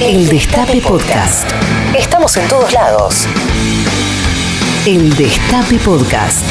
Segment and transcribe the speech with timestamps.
[0.00, 1.50] El Destape Podcast.
[1.96, 3.26] Estamos en todos lados.
[4.86, 6.44] El Destape Podcast.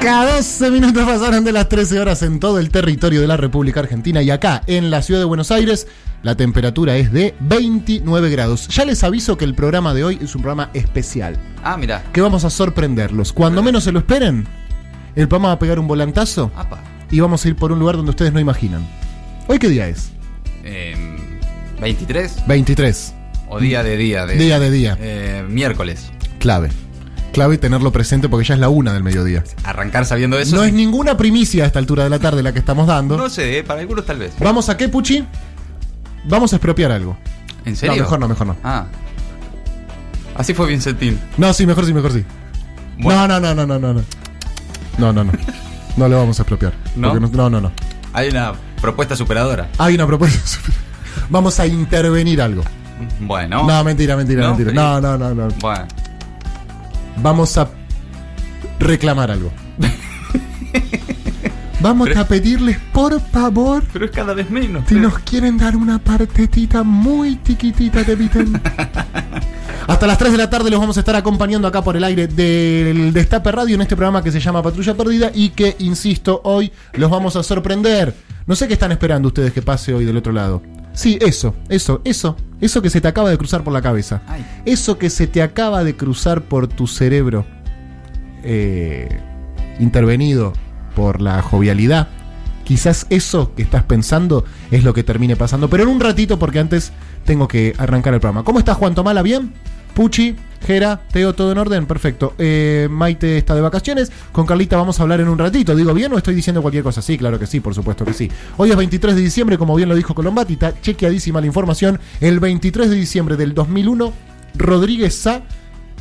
[0.00, 3.80] Cada 12 minutos pasaron de las 13 horas en todo el territorio de la República
[3.80, 5.86] Argentina y acá, en la ciudad de Buenos Aires,
[6.24, 8.66] la temperatura es de 29 grados.
[8.68, 12.02] Ya les aviso que el programa de hoy es un programa especial, Ah, mira.
[12.12, 13.32] que vamos a sorprenderlos.
[13.32, 14.46] Cuando menos se lo esperen,
[15.14, 16.80] el programa va a pegar un volantazo Apa.
[17.12, 18.84] Y vamos a ir por un lugar donde ustedes no imaginan.
[19.46, 20.10] ¿Hoy qué día es?
[20.64, 21.18] Em,
[21.80, 23.14] 23 23.
[23.48, 24.96] o día de día de Día de día.
[24.98, 26.10] Eh, miércoles.
[26.40, 26.70] Clave.
[27.32, 29.44] Clave tenerlo presente porque ya es la una del mediodía.
[29.62, 30.56] Arrancar sabiendo eso.
[30.56, 30.68] No sí.
[30.68, 33.16] es ninguna primicia a esta altura de la tarde la que estamos dando.
[33.16, 34.32] No sé, eh, para algunos tal vez.
[34.40, 35.24] ¿Vamos a qué, Puchi?
[36.24, 37.16] Vamos a expropiar algo.
[37.66, 37.96] ¿En serio?
[37.96, 38.56] No, mejor no, mejor no.
[38.64, 38.86] Ah.
[40.34, 41.20] Así fue Vincentín.
[41.36, 42.24] No, sí, mejor sí, mejor sí.
[42.98, 43.28] Bueno.
[43.28, 44.02] No, no, no, no, no, no.
[44.98, 45.32] No, no, no.
[45.32, 45.38] No
[45.96, 46.72] le vamos a expropiar.
[46.96, 47.14] ¿No?
[47.14, 47.72] No, no, no.
[48.12, 49.68] Hay una propuesta superadora.
[49.78, 50.38] Hay una propuesta.
[51.30, 52.62] Vamos a intervenir algo.
[53.20, 53.66] Bueno.
[53.66, 54.48] No, mentira, mentira, ¿No?
[54.56, 54.72] mentira.
[54.72, 55.48] No, no, no, no.
[55.60, 55.86] Bueno.
[57.18, 57.68] Vamos a
[58.78, 59.50] reclamar algo.
[61.80, 64.84] Vamos Pero- a pedirles, por favor, Pero es cada vez menos.
[64.88, 68.62] si nos quieren dar una partetita muy chiquitita de Viten.
[69.86, 72.28] Hasta las 3 de la tarde los vamos a estar acompañando acá por el aire
[72.28, 76.72] del Destape Radio en este programa que se llama Patrulla Perdida y que, insisto, hoy
[76.94, 78.14] los vamos a sorprender.
[78.46, 80.62] No sé qué están esperando ustedes que pase hoy del otro lado.
[80.92, 84.22] Sí, eso, eso, eso, eso que se te acaba de cruzar por la cabeza.
[84.28, 84.44] Ay.
[84.66, 87.44] Eso que se te acaba de cruzar por tu cerebro,
[88.44, 89.20] eh,
[89.80, 90.52] intervenido
[90.94, 92.08] por la jovialidad.
[92.64, 95.68] Quizás eso que estás pensando es lo que termine pasando.
[95.68, 96.92] Pero en un ratito, porque antes
[97.24, 98.44] tengo que arrancar el programa.
[98.44, 99.22] ¿Cómo estás, Juan Tomala?
[99.22, 99.52] ¿Bien?
[99.94, 100.34] Puchi,
[100.66, 102.34] Jera, Teo, todo en orden, perfecto.
[102.38, 104.10] Eh, Maite está de vacaciones.
[104.32, 105.74] Con Carlita vamos a hablar en un ratito.
[105.74, 107.02] ¿Digo bien o estoy diciendo cualquier cosa?
[107.02, 108.30] Sí, claro que sí, por supuesto que sí.
[108.56, 111.98] Hoy es 23 de diciembre, como bien lo dijo Colombati, está chequeadísima la información.
[112.20, 114.12] El 23 de diciembre del 2001,
[114.56, 115.42] Rodríguez Sá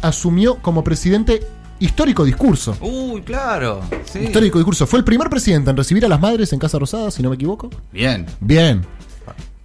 [0.01, 1.41] asumió como presidente
[1.79, 2.77] histórico discurso.
[2.81, 3.81] Uy, claro.
[4.05, 4.19] Sí.
[4.19, 4.85] Histórico discurso.
[4.85, 7.35] Fue el primer presidente en recibir a las madres en Casa Rosada, si no me
[7.35, 7.69] equivoco.
[7.91, 8.25] Bien.
[8.39, 8.85] Bien.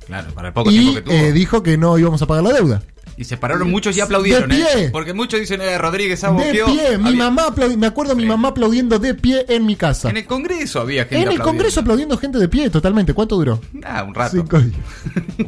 [0.07, 1.15] Claro, para el poco tiempo que tuvo.
[1.15, 2.83] eh, dijo que no íbamos a pagar la deuda.
[3.19, 4.67] Y se pararon muchos y aplaudieron, De pie.
[4.85, 4.89] ¿eh?
[4.93, 6.67] Porque muchos dicen, eh, Rodríguez De aboqueó.
[6.67, 7.47] pie, mi Había- mamá
[7.77, 10.11] me acuerdo a mi mamá aplaudiendo de pie en mi casa.
[10.11, 11.45] En el Congreso había gente En el aplaudiendo.
[11.45, 13.15] Congreso aplaudiendo gente de pie, totalmente.
[13.15, 13.61] ¿Cuánto duró?
[13.85, 14.37] Ah, un rato.
[14.37, 14.77] Cinco días.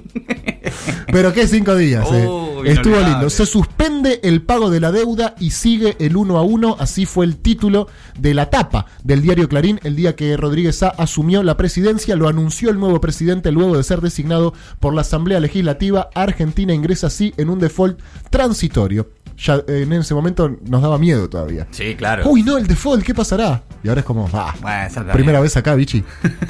[1.12, 2.27] Pero qué cinco días, eh.
[2.64, 3.30] Estuvo lindo.
[3.30, 6.76] Se suspende el pago de la deuda y sigue el uno a uno.
[6.78, 7.88] Así fue el título
[8.19, 12.16] de la tapa del diario Clarín el día que Rodríguez Sá asumió la presidencia.
[12.16, 16.10] Lo anunció el nuevo presidente luego de ser designado por la Asamblea Legislativa.
[16.14, 19.10] Argentina ingresa así en un default transitorio.
[19.38, 21.69] Ya en ese momento nos daba miedo todavía.
[21.70, 22.28] Sí, claro.
[22.28, 23.62] Uy, no, el default, ¿qué pasará?
[23.84, 26.02] Y ahora es como, ah, Bueno, primera vez acá, bichi.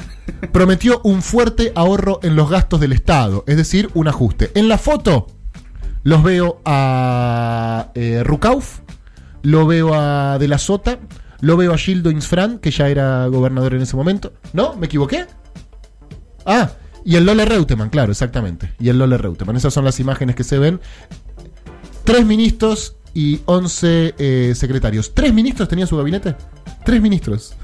[0.51, 4.51] Prometió un fuerte ahorro en los gastos del Estado, es decir, un ajuste.
[4.55, 5.27] En la foto
[6.03, 8.79] los veo a eh, Rucauf,
[9.41, 10.99] lo veo a De la Sota,
[11.41, 14.33] lo veo a Gildo Insfran, que ya era gobernador en ese momento.
[14.53, 14.75] ¿No?
[14.75, 15.25] ¿Me equivoqué?
[16.45, 16.71] Ah,
[17.05, 18.73] y el Lole Reutemann, claro, exactamente.
[18.79, 19.55] Y el Lole Reutemann.
[19.55, 20.79] Esas son las imágenes que se ven.
[22.03, 25.13] Tres ministros y once eh, secretarios.
[25.13, 26.35] ¿Tres ministros tenía su gabinete?
[26.85, 27.55] Tres ministros.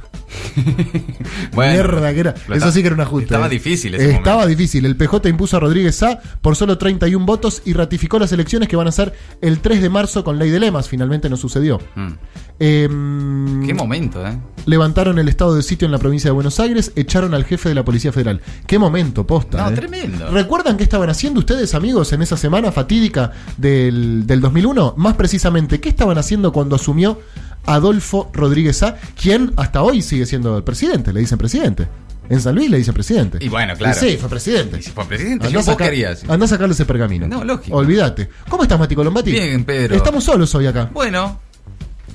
[1.54, 2.36] Bueno, Mierda que era.
[2.54, 3.26] Eso sí que era un ajuste.
[3.26, 3.50] estaba eh.
[3.50, 4.50] difícil ese Estaba momento.
[4.50, 4.86] difícil.
[4.86, 8.76] El PJ impuso a Rodríguez Sá por solo 31 votos y ratificó las elecciones que
[8.76, 10.90] van a ser el 3 de marzo con ley de lemas.
[10.90, 11.80] Finalmente no sucedió.
[11.96, 12.08] Mm.
[12.60, 14.38] Em, Qué momento, ¿eh?
[14.66, 17.76] levantaron el estado de sitio en la provincia de Buenos Aires, echaron al jefe de
[17.76, 18.42] la Policía Federal.
[18.66, 19.58] Qué momento, posta.
[19.62, 19.76] No, eh.
[19.76, 20.30] tremendo.
[20.32, 24.94] ¿Recuerdan qué estaban haciendo ustedes, amigos, en esa semana fatídica del, del 2001?
[24.98, 27.20] Más precisamente, ¿qué estaban haciendo cuando asumió
[27.66, 31.14] Adolfo Rodríguez Sá, quien hasta hoy sigue siendo el presidente?
[31.14, 31.88] Le dicen presidente.
[32.28, 33.38] En San Luis le dicen presidente.
[33.40, 33.96] Y bueno, claro.
[33.96, 34.80] Y sí, fue presidente.
[34.80, 37.28] Y si fue presidente, Andá a andá a sacarle ese pergamino.
[37.28, 37.78] No, lógico.
[37.78, 38.30] Olvídate.
[38.50, 39.32] ¿Cómo estás, Mati Colombati?
[39.32, 39.96] Bien, Pedro.
[39.96, 40.90] Estamos solos hoy acá.
[40.92, 41.40] Bueno,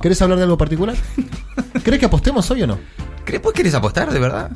[0.01, 0.97] ¿Querés hablar de algo particular?
[1.85, 2.79] ¿Querés que apostemos hoy o no?
[3.25, 4.51] ¿crees, ¿vos querés apostar, de verdad?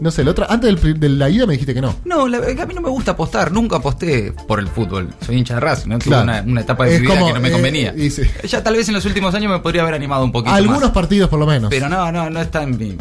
[0.00, 1.94] No sé, la otra, antes del de la ida me dijiste que no.
[2.04, 5.08] No, la- a mí no me gusta apostar, nunca aposté por el fútbol.
[5.24, 5.98] Soy hincha de Racing, ¿no?
[5.98, 6.24] Tuve Claro.
[6.24, 7.94] una, una etapa de Es mi vida como, que no me eh, convenía.
[8.10, 8.22] sí.
[8.48, 10.90] Ya tal vez en los últimos años me podría haber animado un poquito Algunos más.
[10.90, 11.68] partidos por lo menos.
[11.70, 12.96] Pero no, no, no está en mi,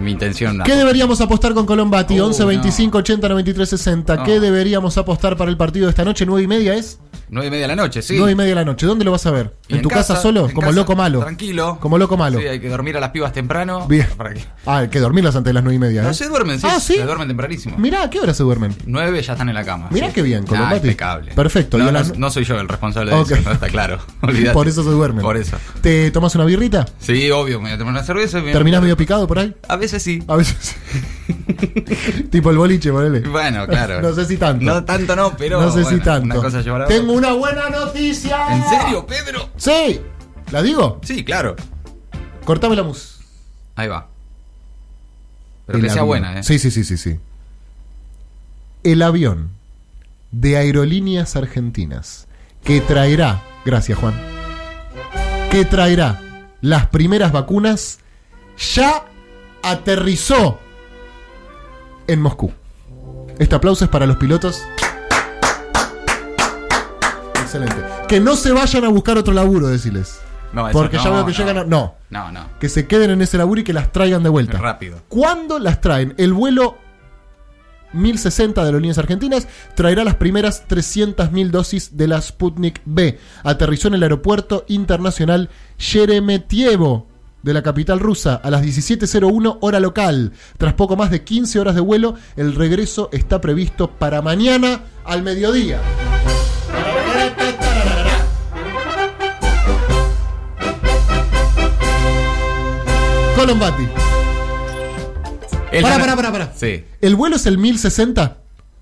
[0.00, 0.60] mi intención.
[0.64, 2.20] ¿Qué deberíamos apostar con Colombati?
[2.20, 4.16] Oh, 11 25 80 93 60.
[4.16, 4.24] No.
[4.24, 6.26] ¿Qué deberíamos apostar para el partido de esta noche?
[6.26, 6.98] ¿9 y media es?
[7.28, 8.14] Nueve y media de la noche, sí.
[8.16, 8.86] 9 y media de la noche.
[8.86, 9.52] ¿Dónde lo vas a ver?
[9.68, 10.42] ¿En, tu casa, solo?
[10.48, 11.20] Como casa, loco malo.
[11.20, 11.78] Tranquilo.
[11.80, 12.38] Como loco malo.
[12.38, 13.86] Sí, hay que dormir a las pibas temprano.
[13.88, 14.06] Bien.
[14.16, 14.44] Para que...
[14.64, 16.02] Ah, hay que dormirlas antes de las 9 y media.
[16.02, 16.14] No ¿eh?
[16.14, 16.66] se duermen, sí.
[16.70, 16.94] Ah, ¿sí?
[16.94, 17.76] Se duermen tempranísimo.
[17.78, 18.74] Mirá, ¿a qué hora se duermen?
[18.86, 19.88] Nueve ya están en la cama.
[19.90, 20.12] Mirá sí.
[20.14, 20.76] qué bien, Colombati.
[20.76, 21.32] impecable.
[21.32, 23.98] Perfecto, No, a no, las- no soy yo el responsable de eso, no está claro.
[24.52, 25.22] Por eso se duermen.
[25.22, 25.56] Por eso.
[25.80, 26.86] ¿Te tomas una birrita?
[27.00, 28.40] Sí, obvio, me voy a tomar una cerveza.
[28.40, 29.54] me- ¿Terminás medio picado por ahí?
[29.68, 30.22] A veces sí.
[30.28, 30.76] A veces.
[32.30, 33.20] tipo el boliche, ponele.
[33.20, 34.00] Bueno, claro.
[34.06, 34.64] No sé si tanto.
[34.64, 35.60] No tanto no, pero.
[35.60, 36.40] no sé si tanto.
[36.40, 38.54] Una cosa Tengo una buena noticia.
[38.56, 39.50] ¿En serio, Pedro?
[39.56, 40.00] Sí.
[40.50, 41.00] ¿La digo?
[41.02, 41.56] Sí, claro.
[42.44, 43.18] Cortame la mus.
[43.74, 44.08] Ahí va.
[45.66, 46.06] Pero El que sea avión.
[46.06, 46.42] buena, ¿eh?
[46.44, 47.18] Sí, sí, sí, sí, sí.
[48.84, 49.50] El avión
[50.30, 52.26] de Aerolíneas Argentinas
[52.62, 54.14] que traerá, gracias Juan,
[55.50, 56.20] que traerá
[56.60, 58.00] las primeras vacunas
[58.74, 59.04] ya
[59.62, 60.60] aterrizó
[62.08, 62.52] en Moscú.
[63.38, 64.62] Este aplauso es para los pilotos.
[67.34, 67.76] Excelente.
[68.08, 70.20] Que no se vayan a buscar otro laburo, decirles.
[70.52, 71.38] No, eso Porque ya no, veo que no.
[71.38, 71.64] llegan a...
[71.64, 72.48] No, No, no.
[72.60, 74.58] que se queden en ese laburo y que las traigan de vuelta.
[74.58, 75.00] Rápido.
[75.08, 76.14] ¿Cuándo las traen?
[76.16, 76.78] El vuelo
[77.92, 83.18] 1060 de Aerolíneas Argentinas traerá las primeras 300.000 dosis de la Sputnik B.
[83.42, 87.06] Aterrizó en el aeropuerto internacional Sheremetyevo
[87.46, 90.32] de la capital rusa a las 17.01 hora local.
[90.58, 95.22] Tras poco más de 15 horas de vuelo, el regreso está previsto para mañana al
[95.22, 95.80] mediodía.
[103.36, 103.86] Colombati.
[105.82, 106.52] Pará, pará, pará, pará.
[106.56, 108.38] Sí, ¿El vuelo es el 1060?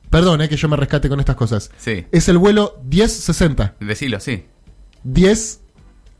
[0.08, 1.70] Perdón, eh, que yo me rescate con estas cosas.
[1.76, 2.06] sí.
[2.12, 3.74] Es el vuelo 1060.
[3.80, 4.46] Decilo, sí.
[5.02, 5.63] 10.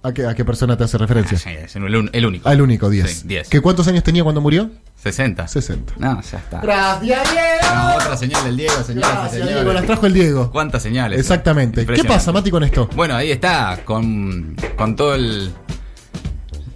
[0.05, 1.39] ¿A qué, a qué persona te hace referencia?
[1.39, 2.47] Sí, es el, un- el único.
[2.49, 3.11] Al único, 10.
[3.11, 3.49] Sí, 10.
[3.49, 4.71] ¿Que ¿Cuántos años tenía cuando murió?
[5.03, 5.49] 60.
[5.49, 5.95] 60.
[5.97, 6.61] No, ya está.
[6.61, 7.75] Gracias, Diego.
[7.75, 9.55] No, otra señal del Diego, señoras y señores.
[9.55, 9.73] Diego.
[9.73, 10.51] Las trajo el Diego.
[10.53, 11.19] ¿Cuántas señales?
[11.19, 11.87] Exactamente.
[11.87, 12.89] ¿Qué pasa, Mati, con esto?
[12.95, 15.51] Bueno, ahí está, con, con todo el.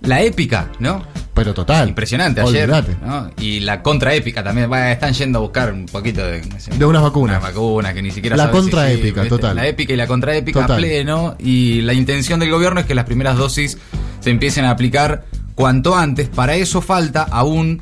[0.03, 1.05] La épica, ¿no?
[1.39, 1.89] Pero total.
[1.89, 2.69] Impresionante ayer.
[3.39, 4.69] Y la contraépica también.
[4.69, 6.41] Bueno, están yendo a buscar un poquito de.
[6.41, 7.39] De unas vacunas.
[7.39, 9.55] Una vacuna que ni siquiera La si contraépica, sirve, total.
[9.57, 11.37] La épica y la contraépica a pleno.
[11.39, 13.79] Y la intención del gobierno es que las primeras dosis
[14.19, 16.29] se empiecen a aplicar cuanto antes.
[16.29, 17.79] Para eso falta aún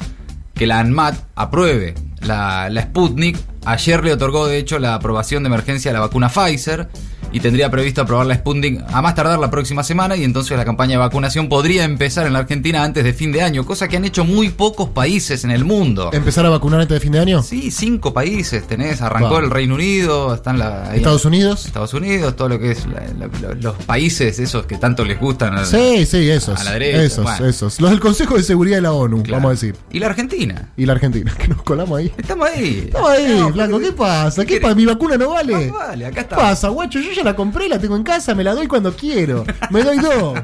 [0.54, 3.38] que la ANMAT apruebe la, la Sputnik.
[3.64, 6.88] Ayer le otorgó, de hecho, la aprobación de emergencia a la vacuna Pfizer.
[7.36, 10.16] Y tendría previsto aprobar la Sputnik a más tardar la próxima semana.
[10.16, 13.42] Y entonces la campaña de vacunación podría empezar en la Argentina antes de fin de
[13.42, 13.66] año.
[13.66, 16.08] Cosa que han hecho muy pocos países en el mundo.
[16.14, 17.42] ¿Empezar a vacunar antes de fin de año?
[17.42, 19.02] Sí, cinco países tenés.
[19.02, 21.66] Arrancó el Reino Unido, están la, ahí- ¿Estados Unidos?
[21.66, 25.58] Estados Unidos, todo lo que es la- la- los países esos que tanto les gustan.
[25.58, 26.58] a- Sí, sí, esos.
[26.58, 27.44] A la derecha, Esos, bueno.
[27.46, 27.78] esos.
[27.82, 29.42] Los del Consejo de Seguridad de la ONU, Claro.
[29.42, 29.76] vamos a decir.
[29.92, 30.70] Y la Argentina.
[30.78, 32.10] Y la Argentina, que nos colamos ahí.
[32.16, 32.84] Estamos ahí.
[32.86, 34.44] Estamos ahí, No, flaco, pero- ¿qué pasa?
[34.46, 34.74] ¿Qué pasa?
[34.74, 35.66] ¿Mi vacuna no vale?
[35.66, 36.36] No vale, acá ¿Qué está.
[36.36, 36.98] pasa, guacho?
[37.00, 39.44] Yo ya la compré, la tengo en casa, me la doy cuando quiero.
[39.70, 40.38] Me doy dos.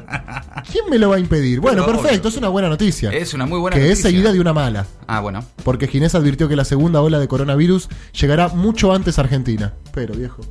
[0.71, 1.59] ¿Quién me lo va a impedir?
[1.59, 2.29] Bueno, Pero perfecto, obvio.
[2.29, 3.09] es una buena noticia.
[3.11, 4.09] Es una muy buena que es noticia.
[4.11, 4.85] seguida de una mala.
[5.07, 5.43] Ah, bueno.
[5.63, 7.89] Porque Ginés advirtió que la segunda ola de coronavirus
[8.19, 9.73] llegará mucho antes a Argentina.
[9.93, 10.41] Pero, viejo.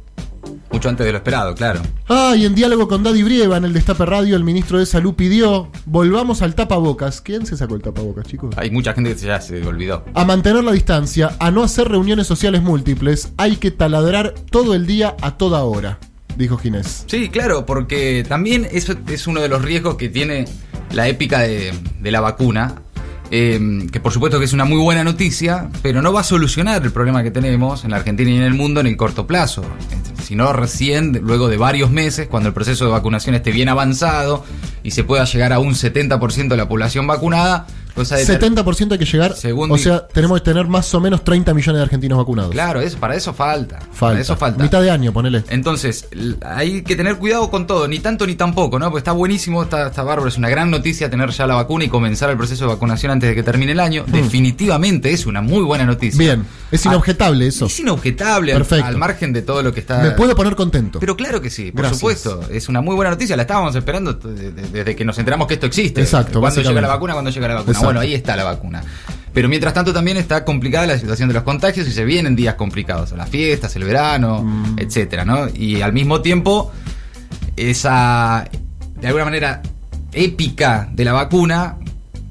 [0.73, 1.81] Mucho antes de lo esperado, claro.
[2.08, 5.14] Ah, y en diálogo con Daddy Brieva en el Destape Radio, el ministro de Salud
[5.14, 7.20] pidió: volvamos al tapabocas.
[7.20, 8.55] ¿Quién se sacó el tapabocas, chicos?
[8.56, 10.05] Hay mucha gente que ya se olvidó.
[10.14, 14.87] A mantener la distancia, a no hacer reuniones sociales múltiples, hay que taladrar todo el
[14.87, 15.99] día a toda hora,
[16.37, 17.05] dijo Ginés.
[17.06, 20.46] Sí, claro, porque también eso es uno de los riesgos que tiene
[20.93, 22.82] la épica de, la vacuna.
[23.31, 26.82] eh, que por supuesto que es una muy buena noticia, pero no va a solucionar
[26.82, 29.64] el problema que tenemos en la Argentina y en el mundo en el corto plazo,
[30.23, 34.44] sino recién, luego de varios meses, cuando el proceso de vacunación esté bien avanzado
[34.82, 38.99] y se pueda llegar a un 70% de la población vacunada, cosa de 70% hay
[38.99, 42.50] que llegar, o sea, tenemos que tener más o menos 30 millones de argentinos vacunados.
[42.53, 43.79] Claro, eso, para eso falta.
[43.81, 43.96] Falta.
[44.01, 44.63] Para eso falta.
[44.63, 45.44] Mitad de año, ponele.
[45.51, 46.06] Entonces,
[46.44, 48.87] hay que tener cuidado con todo, ni tanto ni tampoco, ¿no?
[48.87, 51.89] Porque está buenísimo, está, está bárbaro, es una gran noticia tener ya la vacuna y
[51.89, 54.05] comenzar el proceso de vacunación antes de que termine el año.
[54.06, 56.17] Definitivamente es una muy buena noticia.
[56.17, 56.19] Hmm.
[56.19, 57.67] Bien, es Ah, inobjetable eso.
[57.67, 58.87] Es inobjetable, Perfecto.
[58.87, 59.99] al margen de todo lo que está...
[60.03, 60.99] Me puedo poner contento.
[61.01, 61.99] Pero claro que sí, por Gracias.
[62.01, 62.41] supuesto.
[62.51, 63.37] Es una muy buena noticia.
[63.37, 66.01] La estábamos esperando desde que nos enteramos que esto existe.
[66.01, 67.13] Exacto, ¿Cuándo llega la vacuna?
[67.13, 67.79] ¿Cuándo llega la vacuna?
[67.82, 67.86] Exacto.
[67.86, 68.82] Bueno, ahí está la vacuna.
[69.34, 72.55] Pero mientras tanto también está complicada la situación de los contagios y se vienen días
[72.56, 73.12] complicados.
[73.12, 74.79] Las fiestas, el verano, Mm.
[74.79, 75.48] etcétera, ¿no?
[75.55, 76.70] Y al mismo tiempo,
[77.56, 78.44] esa,
[79.01, 79.62] de alguna manera,
[80.12, 81.77] épica de la vacuna,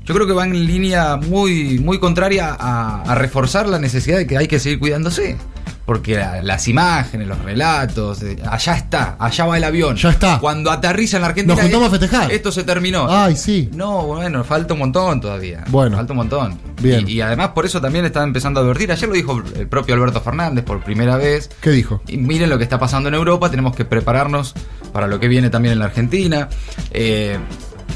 [0.05, 4.27] yo creo que va en línea muy, muy contraria a, a reforzar la necesidad de
[4.27, 5.37] que hay que seguir cuidándose.
[5.85, 9.95] Porque la- las imágenes, los relatos, eh, allá está, allá va el avión.
[9.95, 10.37] Ya está.
[10.39, 11.55] Cuando aterriza en la Argentina.
[11.55, 12.31] Nos juntamos a festejar.
[12.31, 13.07] Esto se terminó.
[13.09, 13.69] Ay, sí.
[13.73, 15.63] No, bueno, falta un montón todavía.
[15.69, 15.97] Bueno.
[15.97, 16.59] Falta un montón.
[16.81, 17.07] Bien.
[17.07, 18.91] Y, y además por eso también está empezando a advertir.
[18.91, 21.49] Ayer lo dijo el propio Alberto Fernández por primera vez.
[21.61, 22.01] ¿Qué dijo?
[22.07, 24.53] Y miren lo que está pasando en Europa, tenemos que prepararnos
[24.93, 26.47] para lo que viene también en la Argentina.
[26.91, 27.37] Eh,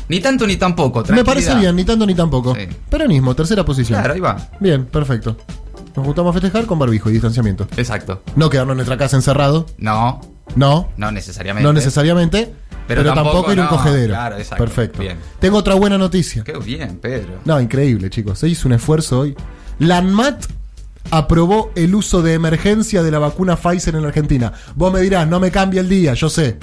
[0.09, 1.03] ni tanto ni tampoco.
[1.09, 2.55] Me parece bien, ni tanto ni tampoco.
[2.55, 2.67] Sí.
[2.89, 3.99] Peronismo, tercera posición.
[3.99, 4.37] Claro, ahí va.
[4.59, 5.37] Bien, perfecto.
[5.95, 7.67] Nos juntamos a festejar con barbijo y distanciamiento.
[7.77, 8.21] Exacto.
[8.35, 9.65] No quedarnos en nuestra casa encerrado.
[9.77, 10.21] No,
[10.55, 10.89] No.
[10.97, 11.63] no necesariamente.
[11.63, 12.53] No necesariamente.
[12.87, 14.13] Pero, Pero tampoco, tampoco ir a un no, cogedero.
[14.13, 14.63] claro, exacto.
[14.63, 14.99] Perfecto.
[14.99, 15.17] Bien.
[15.39, 16.43] Tengo otra buena noticia.
[16.43, 17.39] Qué bien, Pedro.
[17.45, 18.37] No, increíble, chicos.
[18.39, 19.35] Se hizo un esfuerzo hoy.
[19.79, 20.45] La ANMAT
[21.11, 24.53] aprobó el uso de emergencia de la vacuna Pfizer en la Argentina.
[24.75, 26.57] Vos me dirás, no me cambia el día, yo sé.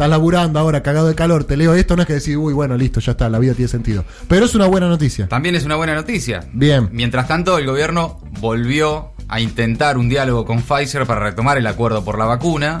[0.00, 2.74] Estás laburando ahora, cagado de calor, te leo esto, no es que decir, uy, bueno,
[2.74, 4.06] listo, ya está, la vida tiene sentido.
[4.28, 5.28] Pero es una buena noticia.
[5.28, 6.48] También es una buena noticia.
[6.54, 6.88] Bien.
[6.90, 12.02] Mientras tanto, el gobierno volvió a intentar un diálogo con Pfizer para retomar el acuerdo
[12.02, 12.78] por la vacuna.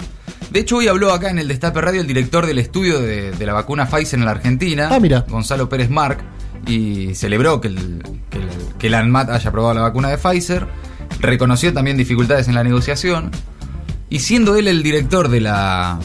[0.50, 3.44] De hecho, hoy habló acá en el Destape Radio el director del estudio de, de
[3.44, 5.26] la vacuna Pfizer en la Argentina, Ah, mira.
[5.28, 6.20] Gonzalo Pérez Marc,
[6.66, 8.48] y celebró que el, que, el,
[8.78, 10.66] que el ANMAT haya aprobado la vacuna de Pfizer.
[11.20, 13.30] Reconoció también dificultades en la negociación.
[14.08, 16.00] Y siendo él el director de la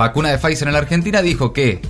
[0.00, 1.82] vacuna de Pfizer en la Argentina, dijo que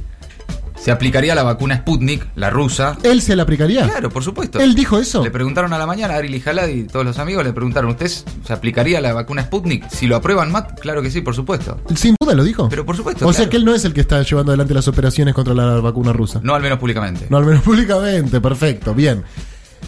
[0.76, 2.96] se aplicaría la vacuna Sputnik, la rusa.
[3.04, 3.86] ¿Él se la aplicaría?
[3.86, 4.58] Claro, por supuesto.
[4.58, 5.22] ¿Él dijo eso?
[5.22, 8.52] Le preguntaron a la mañana, Ari Lijalad y todos los amigos le preguntaron, ¿usted se
[8.52, 9.88] aplicaría la vacuna Sputnik?
[9.90, 11.78] Si lo aprueban, Matt, claro que sí, por supuesto.
[11.94, 12.68] Sin duda lo dijo.
[12.68, 13.28] Pero por supuesto.
[13.28, 15.80] o sea que él no es el que está llevando adelante las operaciones contra la
[15.80, 16.40] vacuna rusa.
[16.42, 17.26] No al menos públicamente.
[17.30, 19.22] No, al menos públicamente, perfecto, bien.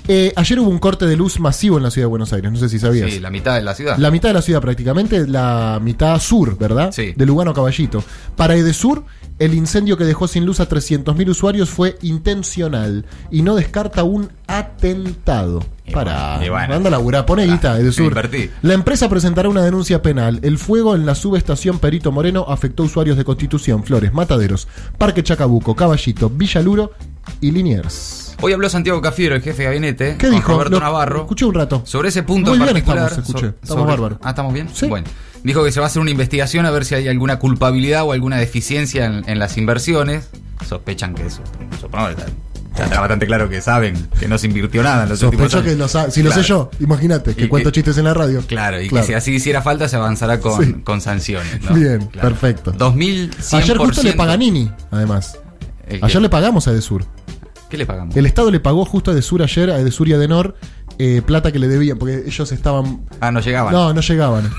[0.08, 2.58] Eh, ayer hubo un corte de luz masivo en la ciudad de Buenos Aires, no
[2.58, 3.10] sé si sabías.
[3.10, 3.96] Sí, la mitad de la ciudad.
[3.98, 6.90] La mitad de la ciudad prácticamente, la mitad sur, ¿verdad?
[6.92, 7.12] Sí.
[7.16, 8.02] De Lugano a Caballito.
[8.36, 9.04] Para Edesur,
[9.38, 14.30] el incendio que dejó sin luz a 300.000 usuarios fue intencional y no descarta un
[14.48, 15.64] atentado.
[15.84, 16.74] Y Para, bueno, y bueno.
[16.74, 18.14] anda a laburar, pone guita, Edesur.
[18.62, 20.40] La empresa presentará una denuncia penal.
[20.42, 24.66] El fuego en la subestación Perito Moreno afectó usuarios de Constitución, Flores, Mataderos,
[24.98, 26.92] Parque Chacabuco, Caballito, Villaluro
[27.40, 28.21] y Liniers.
[28.42, 30.52] Hoy habló Santiago Cafiero, el jefe de gabinete, ¿Qué dijo?
[30.52, 31.20] Roberto Lo- Navarro.
[31.22, 31.82] Escuché un rato.
[31.86, 33.08] Sobre ese punto Muy en bien particular.
[33.10, 33.46] estamos, escuché.
[33.48, 34.18] so- Estamos bárbaros.
[34.22, 34.68] Ah, ¿estamos bien?
[34.74, 34.86] Sí.
[34.88, 35.06] Bueno.
[35.44, 38.12] Dijo que se va a hacer una investigación a ver si hay alguna culpabilidad o
[38.12, 40.28] alguna deficiencia en, en las inversiones.
[40.68, 41.42] Sospechan que eso.
[41.80, 45.50] Supongo que está, bastante claro que saben que no se invirtió nada en los últimos
[45.52, 48.14] Sospecho que lo si lo sé yo, imagínate, que Y cuento que- chistes en la
[48.14, 48.42] radio.
[48.46, 50.72] Claro, y que si así hiciera falta se avanzará con, Sí.
[50.84, 51.60] con sanciones.
[51.62, 51.74] ¿no?
[51.74, 52.28] Bien, Claro.
[52.30, 52.72] perfecto.
[52.72, 53.56] 2100%.
[53.58, 55.38] Ayer justo le Paganini, además.
[56.00, 57.04] Ayer le pagamos a Edesur.
[57.72, 58.14] ¿Qué le pagamos?
[58.14, 60.56] El Estado le pagó justo a Edesur ayer, a Edesur y a Denor,
[60.98, 63.06] eh, plata que le debían, porque ellos estaban...
[63.18, 63.72] Ah, no llegaban.
[63.72, 64.50] No, no llegaban.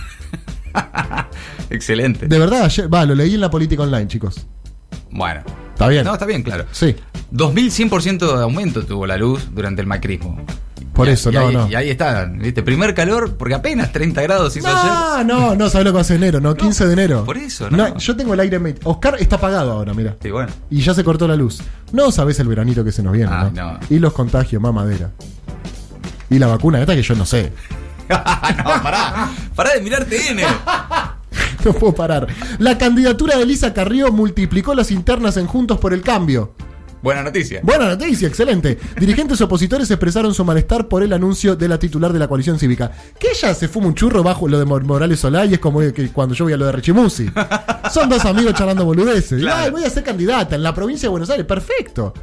[1.70, 2.28] Excelente.
[2.28, 4.48] De verdad, ayer, va, lo leí en la política online, chicos.
[5.12, 5.44] Bueno.
[5.74, 6.04] Está bien.
[6.06, 6.66] No, está bien, claro.
[6.72, 6.96] Sí,
[7.32, 10.44] 2100% de aumento tuvo la luz durante el macrismo.
[10.94, 11.68] Por Y- eso, y no, ahí, no.
[11.68, 12.62] Y ahí está, ¿viste?
[12.64, 15.26] Primer calor, porque apenas 30 grados hizo ayer.
[15.26, 17.26] No, no, no, sabes lo que hace enero, no, 15 de enero.
[17.26, 17.98] por eso, no.
[17.98, 18.60] Yo tengo el aire...
[18.60, 20.16] met- Oscar está apagado ahora, mira.
[20.22, 20.52] Sí, bueno.
[20.70, 21.62] Y ya se cortó la luz.
[21.92, 23.52] No sabes el veranito que se nos viene, ¿no?
[23.52, 23.80] no.
[23.90, 25.12] Y los contagios, mamadera.
[26.30, 27.52] Y la vacuna, esta que yo no sé.
[28.10, 28.16] no,
[28.84, 29.30] pará.
[29.56, 30.42] Pará de mirar TN.
[31.66, 32.28] No puedo parar.
[32.60, 36.54] La candidatura de Elisa Carrió multiplicó las internas en Juntos por el Cambio.
[37.04, 37.60] Buena noticia.
[37.64, 38.80] Buena noticia, excelente.
[38.98, 42.92] Dirigentes opositores expresaron su malestar por el anuncio de la titular de la coalición cívica.
[43.20, 45.80] Que ella se fuma un churro bajo lo de Mor- Morales Solá y es como
[45.82, 47.30] que cuando yo voy a lo de Rechimusi.
[47.92, 49.42] Son dos amigos charlando boludeces.
[49.44, 49.64] Claro.
[49.66, 51.46] "Ay, voy a ser candidata en la provincia de Buenos Aires.
[51.46, 52.14] Perfecto.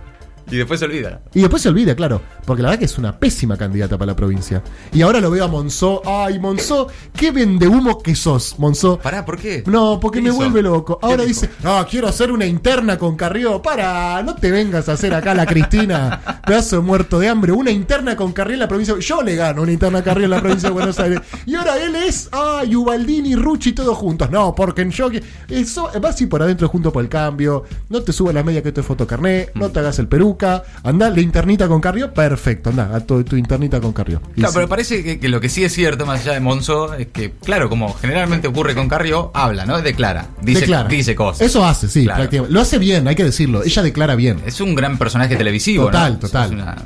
[0.50, 1.22] Y después se olvida.
[1.32, 4.16] Y después se olvida, claro, porque la verdad que es una pésima candidata para la
[4.16, 4.62] provincia.
[4.92, 6.02] Y ahora lo veo a Monzó.
[6.04, 8.98] Ay, Monzó, qué vende humo que sos, Monzó.
[8.98, 9.62] Pará, ¿por qué?
[9.66, 10.38] No, porque ¿Qué me hizo?
[10.38, 10.98] vuelve loco.
[10.98, 13.62] ¿Qué Ahora dice, no, quiero hacer una interna con Carrió.
[13.62, 17.52] Para, no te vengas a hacer acá la Cristina, pedazo de muerto de hambre.
[17.52, 18.94] Una interna con Carrió en la provincia.
[18.98, 21.20] Yo le gano una interna a Carrió en la provincia de Buenos Aires.
[21.46, 24.30] Y ahora él es, ay, Ubaldini, Ruchi, todos juntos.
[24.30, 25.08] No, porque en yo.
[25.48, 27.64] Eso, vas ir por adentro junto por el cambio.
[27.88, 29.50] No te subas la media que es fotocarné.
[29.54, 30.08] No te hagas el
[30.40, 30.64] peruca.
[30.82, 32.12] Andá, la internita con Carrió.
[32.12, 34.20] Perfecto, andá, a tu, tu internita con Carrió.
[34.34, 34.54] Claro, sí.
[34.56, 37.32] pero parece que, que lo que sí es cierto, más allá de Monzó, es que,
[37.44, 39.80] claro, como generalmente ocurre con Carrió, habla, ¿no?
[39.82, 40.28] Declara.
[40.42, 40.88] Dice, Declara.
[40.88, 41.42] dice cosas.
[41.42, 42.18] Eso hace, sí, Claro.
[42.20, 42.54] prácticamente.
[42.54, 43.62] Lo hace bien, hay que decirlo.
[43.64, 44.40] Ella declara bien.
[44.46, 46.18] Es un gran personaje televisivo, Total, ¿no?
[46.18, 46.44] total.
[46.46, 46.76] Es una-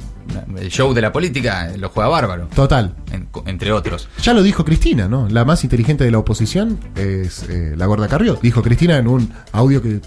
[0.48, 2.94] una- el show de la política eh, lo juega bárbaro, Total.
[3.12, 4.08] en- entre otros.
[4.22, 5.28] Ya lo dijo Cristina, ¿no?
[5.28, 8.38] La más inteligente de la oposición es eh, la gorda Carrió.
[8.42, 10.00] Dijo Cristina en un audio que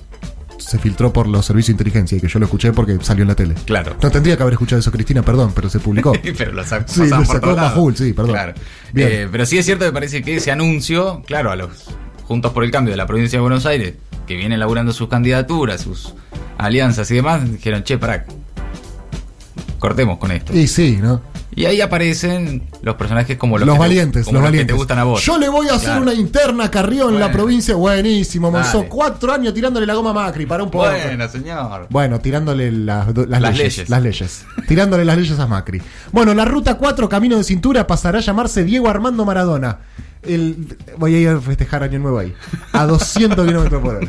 [0.57, 3.29] se filtró por los servicios de inteligencia y que yo lo escuché porque salió en
[3.29, 3.55] la tele.
[3.65, 3.95] Claro.
[4.01, 6.13] No tendría que haber escuchado eso, Cristina, perdón, pero se publicó.
[6.37, 8.33] pero lo sacó, Sí, lo sacó Majul, sí, perdón.
[8.33, 8.53] Claro.
[8.93, 9.09] Bien.
[9.11, 11.69] Eh, pero sí es cierto que parece que ese anuncio, claro, a los
[12.23, 13.93] Juntos por el Cambio de la provincia de Buenos Aires,
[14.25, 16.13] que vienen laburando sus candidaturas, sus
[16.57, 18.25] alianzas y demás, dijeron, che, pará,
[19.79, 20.53] cortemos con esto.
[20.53, 21.21] Y sí, ¿no?
[21.55, 24.67] Y ahí aparecen los personajes como los, Los, que te- valientes, como los los valientes.
[24.67, 25.23] que te gustan a vos.
[25.25, 26.01] Yo le voy a hacer Claro.
[26.03, 27.33] una interna a Carrió en la Bueno.
[27.33, 27.73] provincia.
[27.75, 28.83] Buenísimo, Monzó.
[28.87, 30.85] Cuatro años tirándole la goma a Macri, para un poco.
[30.89, 31.87] Bueno, señor.
[31.89, 33.89] Bueno, tirándole las, las, Las leyes, leyes.
[33.89, 34.45] Las leyes.
[34.67, 35.81] Tirándole las leyes a Macri.
[36.11, 39.79] Bueno, la ruta 4, camino de cintura, pasará a llamarse Diego Armando Maradona.
[40.23, 42.33] El, voy a ir a festejar Año Nuevo ahí.
[42.73, 44.07] A 200 kilómetros por hora.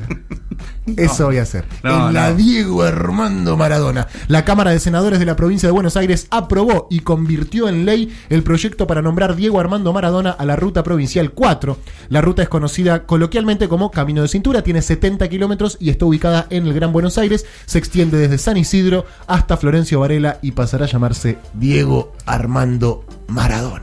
[0.97, 1.65] Eso voy a hacer.
[1.83, 2.37] No, en la no.
[2.37, 4.09] Diego Armando Maradona.
[4.27, 8.15] La Cámara de Senadores de la provincia de Buenos Aires aprobó y convirtió en ley
[8.31, 11.77] el proyecto para nombrar Diego Armando Maradona a la ruta provincial 4.
[12.09, 16.47] La ruta es conocida coloquialmente como Camino de Cintura, tiene 70 kilómetros y está ubicada
[16.51, 17.47] en el Gran Buenos Aires.
[17.67, 23.18] Se extiende desde San Isidro hasta Florencio Varela y pasará a llamarse Diego Armando Maradona.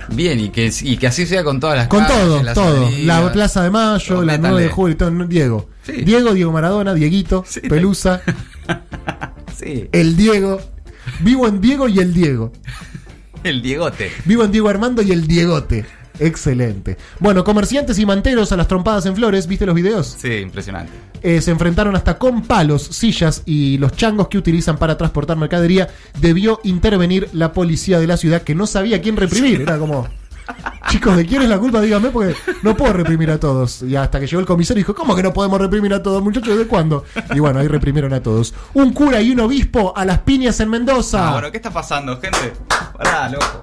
[0.10, 2.90] Bien, y que, y que así sea con todas las Con calles, todo, las todo.
[3.04, 5.70] La Plaza de Mayo, la 9 de julio, todo, Diego.
[5.84, 5.94] Sí.
[6.04, 7.62] Diego, Diego Maradona, Dieguito, Sí.
[7.62, 8.22] Pelusa,
[9.58, 10.60] Sí, el Diego.
[11.22, 12.52] Vivo en Diego y el Diego.
[13.44, 14.12] el Diegote.
[14.26, 15.86] Vivo en Diego Armando y el Diegote.
[16.20, 16.98] Excelente.
[17.20, 20.16] Bueno, comerciantes y manteros a las trompadas en flores, ¿viste los videos?
[20.18, 20.92] Sí, impresionante.
[21.22, 25.90] Eh, se enfrentaron hasta con palos, sillas y los changos que utilizan para transportar mercadería.
[26.20, 29.62] Debió intervenir la policía de la ciudad que no sabía quién reprimir.
[29.62, 30.08] Era como,
[30.90, 31.82] chicos, ¿de quién es la culpa?
[31.82, 33.82] Díganme porque no puedo reprimir a todos.
[33.84, 36.22] Y hasta que llegó el comisario y dijo, ¿cómo que no podemos reprimir a todos,
[36.22, 36.58] muchachos?
[36.58, 37.04] ¿De cuándo?
[37.34, 38.54] Y bueno, ahí reprimieron a todos.
[38.74, 41.30] Un cura y un obispo a las piñas en Mendoza.
[41.30, 42.54] Ah, bueno, ¿qué está pasando, gente?
[42.98, 43.62] Pará, loco.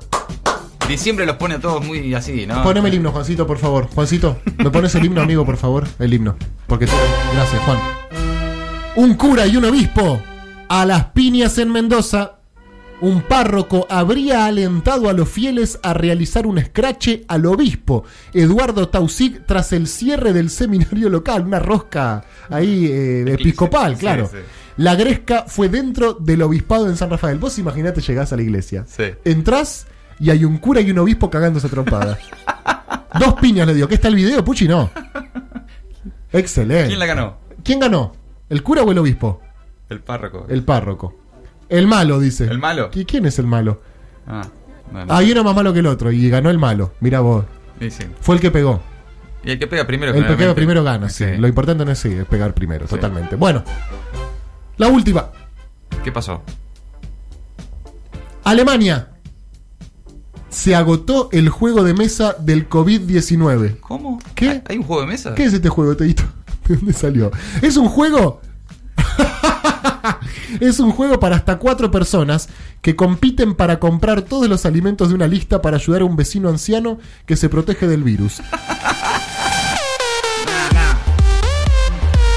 [0.93, 2.63] Diciembre los pone a todos muy así, ¿no?
[2.63, 3.89] Poneme el himno, Juancito, por favor.
[3.95, 5.87] Juancito, ¿me pones el himno, amigo, por favor?
[5.99, 6.37] El himno.
[6.67, 6.93] Porque te-
[7.35, 7.79] Gracias, Juan.
[8.97, 10.21] Un cura y un obispo
[10.69, 12.39] a las piñas en Mendoza.
[13.01, 19.45] Un párroco habría alentado a los fieles a realizar un escrache al obispo Eduardo Tausic
[19.45, 24.29] tras el cierre del seminario local, una rosca ahí eh, episcopal, Sí, claro.
[24.31, 24.39] sí.
[24.77, 27.39] La gresca fue dentro del obispado en San Rafael.
[27.39, 28.85] Vos imaginate llegás a la iglesia.
[28.87, 29.05] Sí.
[29.25, 29.87] Entrás
[30.19, 32.19] y hay un cura y un obispo cagándose a trompada.
[33.19, 33.89] Dos piñas le dio.
[33.89, 34.67] ¿Qué está el video, Puchi?
[34.67, 34.91] No.
[36.33, 36.89] Excelente.
[36.89, 37.37] ¿Quién la ganó?
[37.63, 38.13] ¿Quién ganó?
[38.49, 39.41] ¿El cura o el obispo?
[39.89, 40.47] El párroco.
[40.49, 41.15] El párroco.
[41.69, 42.45] El malo, dice.
[42.45, 42.91] ¿El malo?
[42.93, 43.83] ¿Y quién es el malo?
[44.27, 44.47] Ah,
[44.91, 45.13] bueno.
[45.15, 46.93] Hay uno más malo que el otro y ganó el malo.
[47.01, 47.45] Mira vos.
[47.81, 48.05] Sí, sí.
[48.21, 48.83] Fue el que pegó.
[49.45, 50.15] Y el que pega primero.
[50.15, 51.25] El que pega primero gana, sí.
[51.25, 51.37] Sí.
[51.37, 53.37] Lo importante no es sí, es pegar primero, totalmente.
[53.37, 53.65] Bueno.
[54.77, 55.31] La última.
[56.03, 56.43] ¿Qué pasó?
[58.45, 59.09] Alemania.
[60.53, 63.81] Se agotó el juego de mesa del COVID-19.
[63.81, 64.21] ¿Cómo?
[64.35, 64.51] ¿Qué?
[64.51, 65.35] ¿Hay- ¿Hay un juego de mesa?
[65.35, 66.23] ¿Qué es este juego, Teito?
[66.69, 67.31] ¿De dónde salió?
[67.63, 68.41] Es un juego.
[70.61, 72.49] es un juego para hasta cuatro personas
[72.83, 76.49] que compiten para comprar todos los alimentos de una lista para ayudar a un vecino
[76.49, 78.41] anciano que se protege del virus.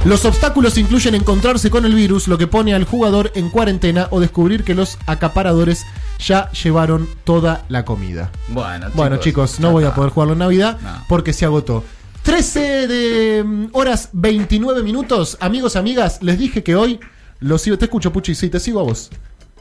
[0.05, 4.19] Los obstáculos incluyen encontrarse con el virus, lo que pone al jugador en cuarentena o
[4.19, 5.83] descubrir que los acaparadores
[6.19, 8.31] ya llevaron toda la comida.
[8.49, 11.03] Bueno, Bueno, chicos, no voy a poder jugarlo en Navidad No.
[11.09, 11.83] porque se agotó.
[12.21, 15.37] 13 de mm, horas 29 minutos.
[15.39, 16.99] Amigos, amigas, les dije que hoy
[17.39, 17.77] los sigo.
[17.79, 19.09] Te escucho, Puchi, sí, te sigo a vos.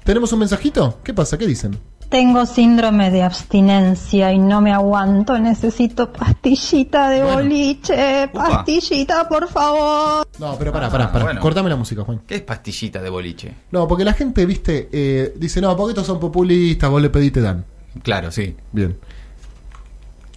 [0.05, 1.01] ¿Tenemos un mensajito?
[1.03, 1.39] ¿Qué pasa?
[1.39, 1.79] ¿Qué dicen?
[2.15, 5.37] Tengo síndrome de abstinencia y no me aguanto.
[5.37, 7.39] Necesito pastillita de Bueno.
[7.39, 8.31] boliche.
[8.33, 8.51] Upa.
[8.51, 10.25] Pastillita, por favor.
[10.39, 11.25] No, pero pará, pará, pará.
[11.25, 11.41] bueno.
[11.41, 12.21] Cortame la música, Juan.
[12.25, 13.53] ¿Qué es pastillita de boliche?
[13.73, 17.33] No, porque la gente, viste, eh, dice, no, porque estos son populistas, vos le pedís,
[17.33, 17.65] te dan.
[18.05, 18.55] Claro, sí.
[18.71, 18.97] Bien.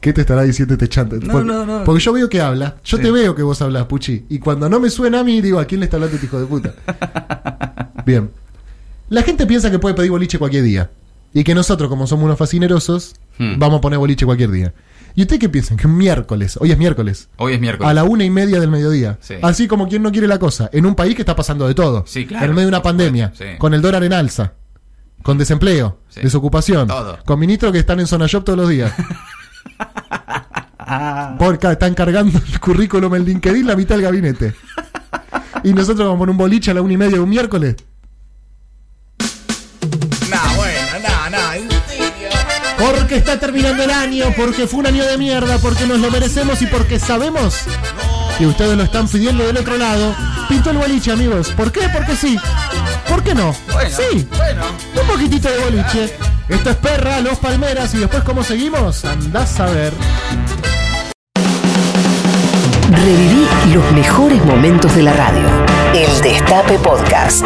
[0.01, 1.17] ¿Qué te estará diciendo este chante?
[1.19, 1.83] No, porque, no, no.
[1.83, 2.77] porque yo veo que habla.
[2.83, 3.03] Yo Sí.
[3.03, 4.25] te veo que vos hablas, Puchi.
[4.29, 6.39] Y cuando no me suena a mí, digo, ¿a quién le está hablando este hijo
[6.39, 6.73] de puta?
[8.03, 8.31] Bien.
[9.09, 10.89] La gente piensa que puede pedir boliche cualquier día.
[11.33, 13.59] Y que nosotros, como somos unos fascinerosos, Hmm.
[13.59, 14.73] vamos a poner boliche cualquier día.
[15.13, 15.77] ¿Y usted qué piensan?
[15.77, 17.89] Que un miércoles, hoy es miércoles, Hoy es miércoles.
[17.89, 19.17] a la una y media del mediodía.
[19.21, 19.35] Sí.
[19.41, 20.69] Así como quien no quiere la cosa.
[20.73, 22.03] En un país que está pasando de todo.
[22.07, 22.45] Sí, claro.
[22.45, 23.31] En medio de una pandemia.
[23.35, 23.45] Sí.
[23.57, 24.53] Con el dólar en alza.
[25.23, 25.99] Con desempleo.
[26.09, 26.21] Sí.
[26.21, 26.87] Desocupación.
[26.87, 27.17] Todo.
[27.25, 28.93] Con ministros que están en zona shop todos los días.
[31.39, 34.53] Porque están cargando el currículum en LinkedIn la mitad del gabinete.
[35.63, 37.75] Y nosotros vamos por un boliche a la una y media de un miércoles.
[42.77, 46.61] Porque está terminando el año, porque fue un año de mierda, porque nos lo merecemos
[46.61, 47.61] y porque sabemos
[48.37, 50.15] que ustedes lo están pidiendo del otro lado.
[50.47, 51.49] Pintó el boliche, amigos.
[51.49, 51.89] ¿Por qué?
[51.89, 52.37] Porque sí.
[53.09, 53.55] ¿Por qué no?
[53.71, 54.27] Bueno, sí.
[54.37, 54.61] bueno.
[55.01, 56.15] Un poquitito de boliche.
[56.47, 59.03] Esto es Perra, Los Palmeras y después cómo seguimos.
[59.05, 59.93] Andás a ver.
[62.91, 65.47] Reviví los mejores momentos de la radio.
[65.93, 67.45] El Destape Podcast.